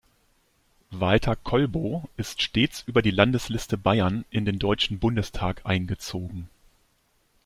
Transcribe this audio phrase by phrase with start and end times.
[0.89, 6.49] Walter Kolbow ist stets über die Landesliste Bayern in den Deutschen Bundestag eingezogen.